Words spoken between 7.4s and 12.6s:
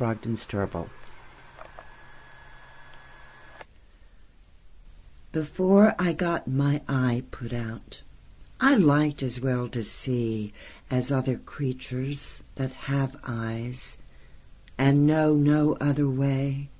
out,I liked as well to seeAs other creatures